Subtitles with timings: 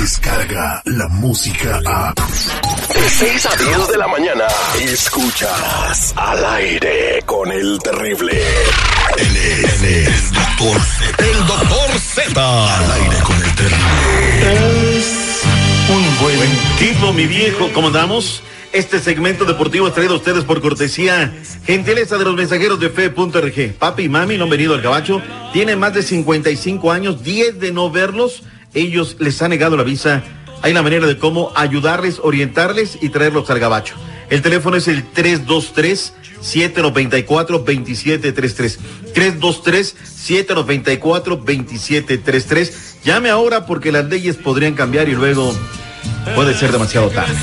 [0.00, 2.14] llega la música a...
[2.14, 4.44] De 6 a 10 de la mañana,
[4.80, 8.32] escuchas al aire con el terrible.
[9.18, 11.26] Él es el doctor Z.
[11.26, 12.78] El doctor Z.
[12.78, 14.98] Al aire con el terrible.
[14.98, 15.42] Es
[15.90, 17.70] un buen tipo, mi viejo.
[17.74, 18.42] ¿Cómo andamos?
[18.72, 21.32] Este segmento deportivo es traído a ustedes por cortesía
[21.66, 23.74] gentileza de los mensajeros de fe.rg.
[23.74, 25.20] Papi y mami no han venido al gabacho.
[25.52, 28.44] Tienen más de 55 años, 10 de no verlos.
[28.74, 30.22] Ellos les han negado la visa.
[30.62, 33.96] Hay una manera de cómo ayudarles, orientarles y traerlos al gabacho.
[34.28, 38.78] El teléfono es el 323 794 2733.
[39.14, 42.96] 323 794 2733.
[43.04, 45.52] Llame ahora porque las leyes podrían cambiar y luego
[46.34, 47.34] puede ser demasiado tarde.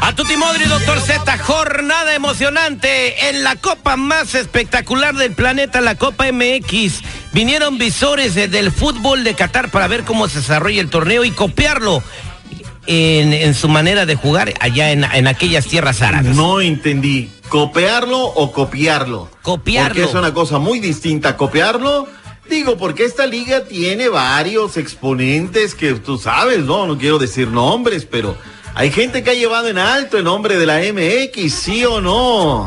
[0.00, 5.94] A Tutti Modri, doctor Z, jornada emocionante en la copa más espectacular del planeta, la
[5.94, 7.00] Copa MX.
[7.32, 12.02] Vinieron visores del fútbol de Qatar para ver cómo se desarrolla el torneo y copiarlo
[12.86, 16.34] en, en su manera de jugar allá en, en aquellas tierras árabes.
[16.34, 17.30] No entendí.
[17.48, 19.28] ¿Copiarlo o copiarlo?
[19.42, 19.94] Copiarlo.
[19.94, 21.36] Porque es una cosa muy distinta.
[21.36, 22.08] ¿Copiarlo?
[22.50, 26.84] Digo, porque esta liga tiene varios exponentes que tú sabes, ¿no?
[26.84, 28.36] No quiero decir nombres, pero
[28.74, 32.66] hay gente que ha llevado en alto el nombre de la MX, ¿sí o no?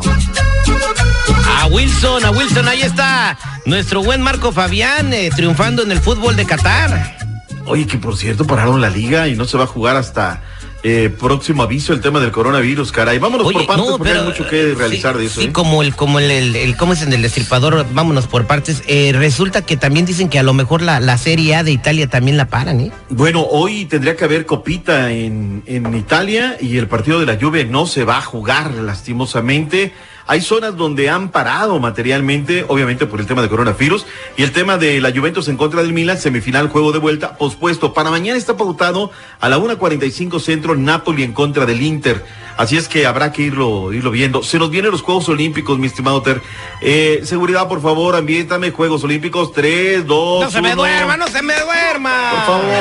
[1.59, 6.38] A Wilson, a Wilson, ahí está nuestro buen Marco Fabián eh, triunfando en el fútbol
[6.38, 7.18] de Qatar.
[7.66, 10.44] Oye, que por cierto pararon la liga y no se va a jugar hasta
[10.84, 13.17] eh, próximo aviso el tema del coronavirus, caray.
[13.17, 15.42] Vámonos Oye, por partes no, porque hay mucho que eh, realizar sí, de eso.
[15.42, 15.52] Sí, ¿eh?
[15.53, 17.86] como el, como el, el, el- ¿cómo es en el destripador?
[17.94, 18.84] Vámonos por partes.
[18.88, 22.07] Eh, resulta que también dicen que a lo mejor la, la Serie A de Italia
[22.07, 22.91] también la paran, ¿eh?
[23.09, 27.63] Bueno, hoy tendría que haber copita en, en Italia y el partido de la lluvia
[27.63, 29.94] no se va a jugar lastimosamente.
[30.25, 34.06] Hay zonas donde han parado materialmente, obviamente por el tema de coronavirus,
[34.38, 37.94] y el tema de la Juventus en contra del Milan, semifinal, juego de vuelta, pospuesto.
[37.94, 42.23] Para mañana está pautado a la 1.45 centro, Napoli en contra del Inter.
[42.56, 44.44] Así es que habrá que irlo, irlo viendo.
[44.44, 46.41] Se nos vienen los Juegos Olímpicos, mi estimado Ter.
[46.81, 51.41] Eh, seguridad, por favor, ambiéntame, Juegos Olímpicos, 3, 2, No se me duerma, no se
[51.41, 52.31] me duerma.
[52.31, 52.73] por favor.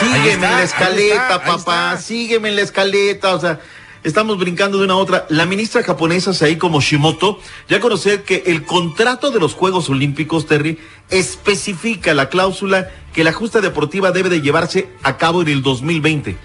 [0.00, 1.96] Sígueme está, en la escaleta, está, papá.
[1.98, 3.34] Sígueme en la escaleta.
[3.34, 3.60] O sea,
[4.04, 5.26] estamos brincando de una a otra.
[5.30, 10.78] La ministra japonesa Saiko Shimoto ya conocer que el contrato de los Juegos Olímpicos, Terry,
[11.10, 16.36] especifica la cláusula que la justa deportiva debe de llevarse a cabo en el 2020.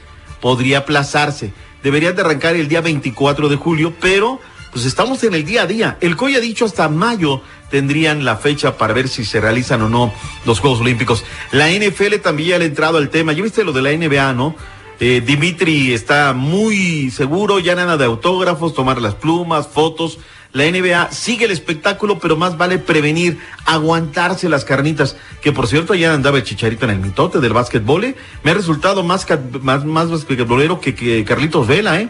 [0.41, 1.53] Podría aplazarse.
[1.83, 4.39] Deberían de arrancar el día 24 de julio, pero
[4.71, 5.97] pues estamos en el día a día.
[5.99, 9.89] El COI ha dicho hasta mayo tendrían la fecha para ver si se realizan o
[9.89, 10.13] no
[10.45, 11.23] los Juegos Olímpicos.
[11.51, 13.33] La NFL también ya le ha entrado al tema.
[13.33, 14.55] ¿Ya viste lo de la NBA, no?
[14.99, 20.19] Eh, Dimitri está muy seguro, ya nada de autógrafos, tomar las plumas, fotos.
[20.51, 25.15] La NBA sigue el espectáculo, pero más vale prevenir, aguantarse las carnitas.
[25.41, 28.03] Que por cierto, ya andaba el chicharito en el mitote del básquetbol.
[28.03, 28.15] ¿eh?
[28.43, 29.27] Me ha resultado más,
[29.61, 32.09] más, más basquetbolero que, que Carlitos Vela, ¿eh?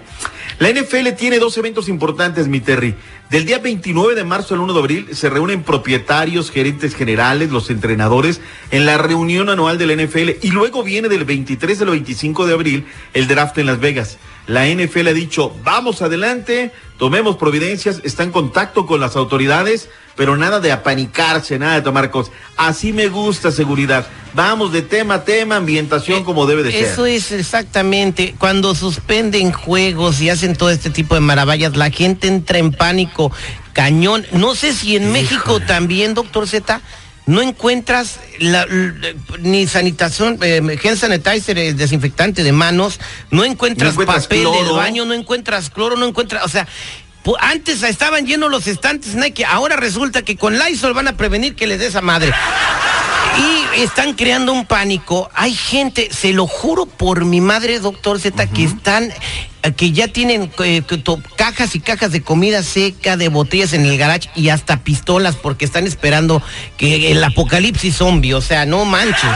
[0.59, 2.93] La NFL tiene dos eventos importantes, mi Terry.
[3.29, 7.69] Del día 29 de marzo al 1 de abril se reúnen propietarios, gerentes generales, los
[7.69, 12.45] entrenadores en la reunión anual de la NFL y luego viene del 23 al 25
[12.45, 14.17] de abril el draft en Las Vegas.
[14.47, 20.35] La NFL ha dicho, vamos adelante, tomemos providencias, está en contacto con las autoridades, pero
[20.35, 22.33] nada de apanicarse, nada de tomar cosas.
[22.57, 24.05] Así me gusta seguridad.
[24.33, 26.83] Vamos de tema a tema, ambientación como debe de ser.
[26.83, 28.35] Eso es exactamente.
[28.37, 33.31] Cuando suspenden juegos y hacen todo este tipo de maravillas, la gente entra en pánico,
[33.71, 34.25] cañón.
[34.33, 36.81] No sé si en México también, doctor Z,
[37.25, 38.67] no encuentras la-
[39.39, 42.99] ni sanitación, eh, hand sanitizer, eh, desinfectante de manos,
[43.31, 44.73] no encuentras, No encuentras papel del cloro.
[44.75, 46.67] baño, no encuentras cloro, no encuentras, o sea.
[47.39, 51.67] Antes estaban llenos los estantes Nike, ahora resulta que con Lysol van a prevenir que
[51.67, 52.33] les dé esa madre.
[53.37, 55.29] Y están creando un pánico.
[55.33, 59.13] Hay gente, se lo juro por mi madre, doctor Z, que están,
[59.63, 60.81] eh, que ya tienen eh,
[61.35, 65.65] cajas y cajas de comida seca, de botellas en el garage y hasta pistolas porque
[65.65, 66.41] están esperando
[66.77, 69.29] que el apocalipsis zombie, o sea, no manches.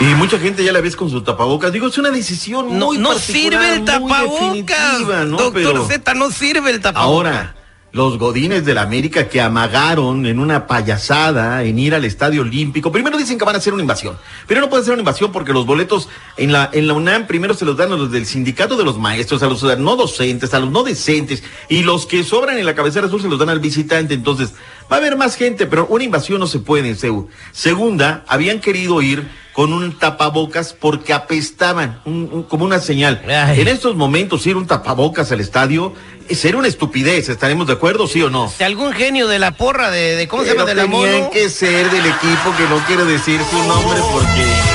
[0.00, 1.72] Y mucha gente ya la ves con su tapabocas.
[1.72, 5.00] Digo, es una decisión No, muy no sirve el tapabocas.
[5.26, 5.36] ¿no?
[5.36, 7.04] Doctor Pero Z, no sirve el tapabocas.
[7.04, 7.54] ahora,
[7.92, 12.90] los godines de la América que amagaron en una payasada en ir al Estadio Olímpico.
[12.92, 14.16] Primero dicen que van a hacer una invasión.
[14.46, 16.08] Pero no puede ser una invasión porque los boletos
[16.38, 18.96] en la, en la UNAM primero se los dan a los del sindicato de los
[18.96, 21.42] maestros, a los no docentes, a los no decentes.
[21.68, 24.14] Y los que sobran en la cabecera azul se los dan al visitante.
[24.14, 24.54] Entonces,
[24.90, 27.26] va a haber más gente, pero una invasión no se puede en Seúl.
[27.52, 33.22] Segunda, habían querido ir con un tapabocas porque apestaban, un- un- como una señal.
[33.28, 33.60] Ay.
[33.60, 35.92] En estos momentos ir un tapabocas al estadio
[36.30, 38.48] sería una estupidez, ¿estaremos de acuerdo, sí o no?
[38.48, 40.64] Si algún genio de la porra, de, de ¿cómo se llama?
[40.64, 41.30] De la tenían mono.
[41.30, 44.69] que ser del equipo que no quiere decir su nombre porque...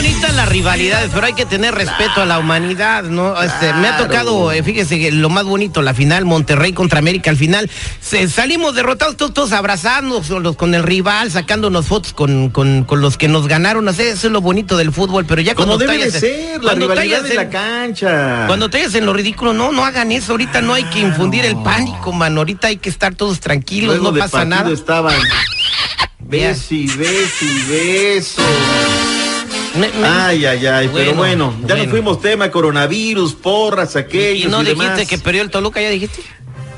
[0.00, 3.40] Son bonitas las rivalidades, pero hay que tener respeto a la humanidad, ¿no?
[3.42, 7.28] Este, me ha tocado, eh, fíjese, que lo más bonito, la final, Monterrey contra América,
[7.30, 7.70] al final
[8.00, 13.18] se- salimos derrotados todos, todos abrazándonos con el rival, sacándonos fotos con, con, con los
[13.18, 15.84] que nos ganaron, no sé, eso es lo bonito del fútbol, pero ya Como cuando
[15.86, 18.44] debe de tallas- ser, la rivalidad de la en- cancha.
[18.46, 20.32] Cuando te en lo ridículo, no, no hagan eso.
[20.32, 22.40] Ahorita no hay que infundir el pánico, mano.
[22.40, 24.70] Ahorita hay que estar todos tranquilos, Luego no de pasa nada.
[24.70, 25.14] estaban
[26.20, 28.42] beso y beso y beso.
[29.78, 31.82] Me- me- Ay, ay, ay, pero Bueno, bueno, ya bueno.
[31.84, 35.06] nos fuimos tema coronavirus, porras, y aquellos no y dijiste demás.
[35.08, 36.22] que perdió el Toluca, ya dijiste.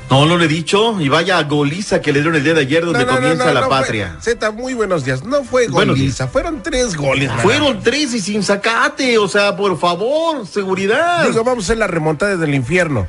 [0.09, 2.85] No, no le he dicho, y vaya goliza que le dieron el día de ayer
[2.85, 4.17] donde No, no, no, comienza no, la patria.
[4.21, 5.23] Zeta, muy buenos días.
[5.23, 7.29] No fue goliza, fueron tres goles.
[7.29, 11.25] nada Fueron tres y sin sacate, o sea, por favor, seguridad.
[11.25, 13.07] Digo, vamos a hacer la remontada del infierno.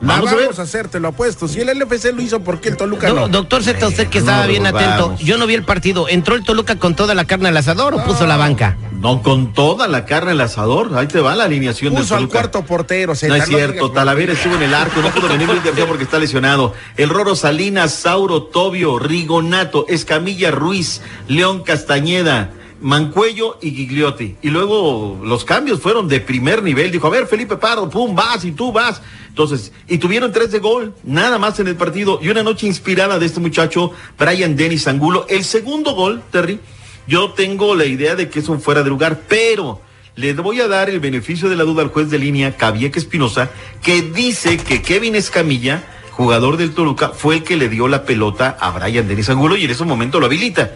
[0.00, 1.48] La Vamos vamos, a a, hacer, te lo apuesto.
[1.48, 3.28] Si el LFC lo hizo, ¿por qué el Toluca Do- no?
[3.28, 5.02] doctor Z, usted que no estaba bien atento.
[5.08, 5.20] vamos.
[5.20, 6.08] Yo no vi el partido.
[6.08, 8.76] ¿Entró el Toluca con toda la carne al asador o puso la banca?
[8.92, 12.22] No, con toda la carne al asador, ahí te va la alineación del Puso al
[12.22, 12.38] Toluca.
[12.40, 13.14] cuarto portero.
[13.14, 16.04] Zeta, No es cierto, Talavera estuvo en el arco, no pudo venir Luis García porque
[16.04, 16.74] está lesionado.
[16.96, 22.50] El Roro Salinas, Sauro, Tobio, Rigonato, Escamilla Ruiz, León Castañeda,
[22.84, 24.36] Mancuello y Gigliotti.
[24.42, 26.90] Y luego los cambios fueron de primer nivel.
[26.90, 29.00] Dijo, a ver, Felipe Pardo, pum, vas y tú vas.
[29.26, 32.18] Entonces, y tuvieron tres de gol, nada más en el partido.
[32.20, 35.24] Y una noche inspirada de este muchacho, Brian Dennis Angulo.
[35.30, 36.60] El segundo gol, Terry,
[37.06, 39.80] yo tengo la idea de que es un fuera de lugar, pero
[40.14, 43.50] le voy a dar el beneficio de la duda al juez de línea, Cavieque Espinosa,
[43.82, 48.58] que dice que Kevin Escamilla, jugador del Toluca, fue el que le dio la pelota
[48.60, 50.72] a Brian Denis Angulo y en ese momento lo habilita.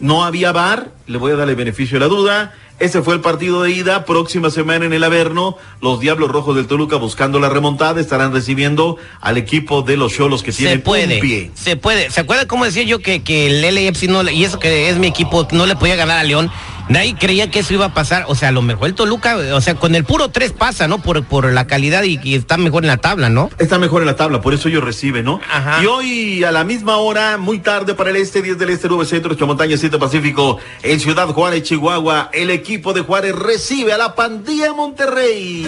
[0.00, 2.52] No había VAR, le voy a dar el beneficio de la duda.
[2.80, 4.04] Ese fue el partido de ida.
[4.04, 8.96] Próxima semana en el Averno, los Diablos Rojos del Toluca buscando la remontada estarán recibiendo
[9.20, 10.50] al equipo de los Cholos que
[10.80, 11.50] puede, un pie.
[11.54, 12.10] se puede.
[12.10, 13.60] ¿Se acuerda cómo decía yo que, que el
[14.08, 16.50] no, le- y eso que es mi equipo, no le podía ganar a León?
[16.88, 18.24] Nadie creía que eso iba a pasar.
[18.28, 21.00] O sea, a lo mejor el Toluca, o sea, con el puro 3 pasa, ¿no?
[21.00, 23.50] Por, por la calidad y, y está mejor en la tabla, ¿no?
[23.58, 25.40] Está mejor en la tabla, por eso ellos reciben, ¿no?
[25.50, 25.82] Ajá.
[25.82, 29.06] Y hoy a la misma hora, muy tarde para el este, 10 del este, 9
[29.06, 33.98] centro, 8 montaña, 7 pacífico, en Ciudad Juárez, Chihuahua, el equipo de Juárez recibe a
[33.98, 35.66] la pandilla Monterrey.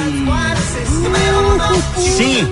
[1.98, 2.46] Sí,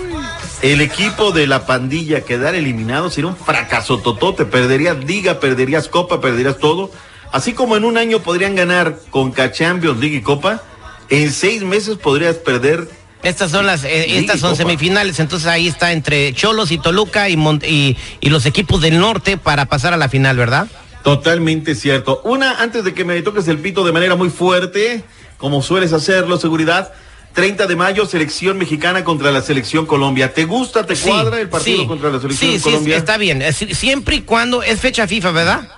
[0.63, 6.21] el equipo de la pandilla quedar eliminado sería un fracaso totote, perderías liga, perderías copa,
[6.21, 6.91] perderías todo.
[7.33, 10.63] Así como en un año podrían ganar con Champions League y Copa,
[11.09, 12.89] en seis meses podrías perder
[13.23, 14.63] Estas son las, eh, estas son Copa.
[14.63, 18.99] semifinales, entonces ahí está entre Cholos y Toluca y, Mon- y, y los equipos del
[18.99, 20.67] norte para pasar a la final, ¿verdad?
[21.05, 22.21] Totalmente cierto.
[22.25, 25.03] Una, antes de que me toques el pito de manera muy fuerte,
[25.39, 26.93] como sueles hacerlo, seguridad.
[27.35, 30.35] 30 de mayo, selección mexicana contra la selección Colombia.
[30.35, 31.87] ¿Te gusta, te cuadra el partido sí.
[31.87, 32.97] contra la selección Sí, de sí, Colombia?
[32.99, 33.43] está bien.
[33.55, 35.69] Si- Siempre y cuando es fecha FIFA, ¿verdad?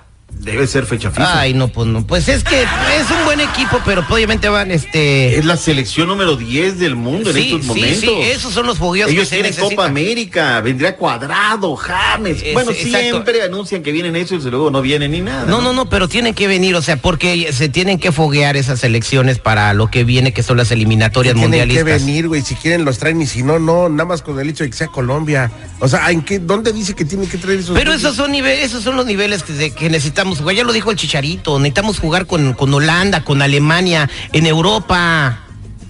[0.45, 1.39] Debe ser fecha FIFA.
[1.39, 2.05] Ay, no, pues no.
[2.05, 5.37] Pues es que es un buen equipo, pero obviamente van, este.
[5.39, 7.99] Es la selección número 10 del mundo en estos sí, momentos.
[7.99, 9.75] sí, esos son los fogueos Ellos que se tienen necesitan.
[9.75, 12.43] Copa América, vendría Cuadrado, James.
[12.43, 12.99] Es- bueno, exacto.
[12.99, 15.45] siempre anuncian que vienen eso y luego no vienen ni nada.
[15.45, 18.83] No, no, no, pero tienen que venir, o sea, porque se tienen que foguear esas
[18.83, 22.05] elecciones para lo que viene, que son las eliminatorias Tienen que mundialistas.
[22.05, 22.43] venir, güey.
[22.43, 23.89] Si quieren los traen y si no, no.
[23.89, 25.49] Nada más con el hecho de que sea Colombia.
[25.79, 28.65] O sea, ¿en qué, ¿dónde dice que tienen que traer esos Pero esos son niveles,
[28.65, 30.55] esos son los niveles que, de- que necesitamos jugar.
[30.55, 35.45] Ya lo dijo el Chicharito, necesitamos jugar con, con Holanda, con Alemania, en Europa.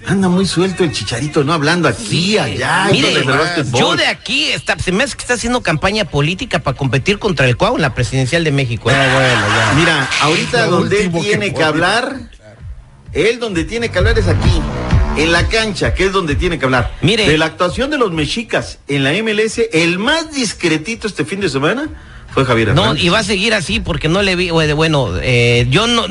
[0.06, 2.88] Anda muy suelto el chicharito, no hablando aquí, allá.
[2.92, 3.80] Mire, básquetbol.
[3.80, 7.48] yo de aquí, está, se me hace que está haciendo campaña política para competir contra
[7.48, 8.88] el Cuau en la presidencial de México.
[8.88, 8.94] ¿eh?
[8.94, 9.72] Ah, bueno, ya.
[9.74, 12.20] Mira, ahorita Lo donde él que tiene que, hablar,
[13.12, 14.62] él donde tiene que hablar es aquí,
[15.16, 16.94] en la cancha, que es donde tiene que hablar.
[17.02, 17.28] Mire.
[17.28, 21.48] De la actuación de los mexicas en la MLS, el más discretito este fin de
[21.48, 21.88] semana
[22.36, 25.86] fue Javier No, y va a seguir así porque no le vi, bueno, eh, yo
[25.86, 26.04] no,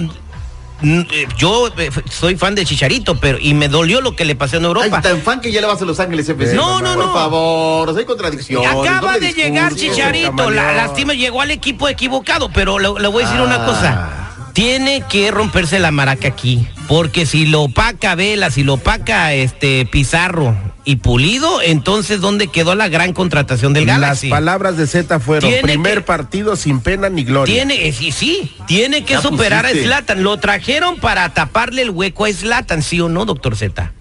[1.37, 4.63] yo eh, soy fan de Chicharito, pero y me dolió lo que le pasó en
[4.63, 5.01] Ay, Europa.
[5.01, 6.55] tan fan que ya le vas a Los Ángeles FC.
[6.55, 7.13] No, no, Por no.
[7.13, 8.69] favor, hay contradicciones.
[8.69, 9.73] Acaba de llegar.
[9.75, 13.65] Chicharito, la, lástima, llegó al equipo equivocado, pero le, le voy a decir una Ah.
[13.65, 14.11] cosa.
[14.53, 19.85] Tiene que romperse la maraca aquí, porque si lo opaca Vela, si lo opaca este
[19.85, 24.29] Pizarro y Pulido, entonces ¿dónde quedó la gran contratación del Las Galaxy?
[24.29, 27.53] palabras de Z fueron Tiene primer que- partido sin pena ni gloria.
[27.55, 29.85] Tiene, eh, sí, sí, tiene que Ya superar pusiste.
[29.85, 30.23] a Slatan.
[30.23, 33.91] Lo trajeron para taparle el hueco a Slatan, ¿sí o no, doctor Z?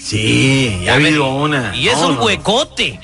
[0.00, 1.76] Sí, ya ha habido una.
[1.76, 2.24] Y es No, un no.
[2.24, 2.98] huecote.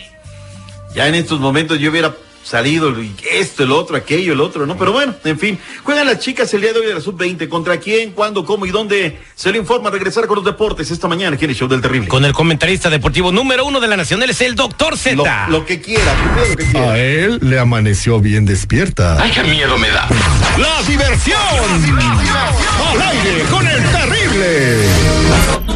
[0.95, 2.15] Ya en estos momentos yo hubiera
[2.47, 4.79] salido y esto, el otro, aquello, el otro, ¿no?
[4.79, 7.49] Pero bueno, en fin, juegan las chicas el día de hoy de la sub-20.
[7.49, 9.19] ¿Contra quién, cuándo, cómo y dónde?
[9.35, 12.09] Se lo informa regresar con los deportes esta mañana aquí en el show del terrible.
[12.09, 15.17] Con el comentarista deportivo número uno de la Nacional es el doctor Z.
[15.17, 16.93] Lo, lo que quiera, primero lo que quiera.
[16.93, 19.21] A él le amaneció bien despierta.
[19.21, 20.09] Ay, qué miedo me da.
[20.59, 21.39] ¡La diversión!
[22.93, 25.76] ¡Al aire con el terrible!